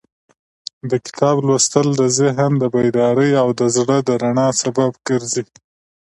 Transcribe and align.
د 0.89 0.91
کتاب 1.05 1.35
لوستل 1.47 1.87
د 2.01 2.03
ذهن 2.19 2.51
د 2.57 2.63
بیدارۍ 2.75 3.31
او 3.41 3.47
د 3.59 3.61
زړه 3.75 3.97
د 4.07 4.09
رڼا 4.23 4.47
سبب 4.61 4.91
ګرځي. 5.07 5.43